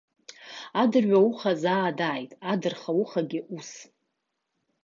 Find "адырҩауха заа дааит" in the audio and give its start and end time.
0.81-2.31